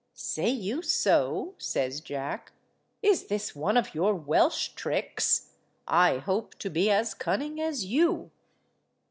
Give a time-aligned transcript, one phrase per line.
[0.15, 2.53] "Say you so?" says Jack.
[3.03, 5.51] "Is this one of your Welsh tricks?
[5.87, 8.31] I hope to be as cunning as you."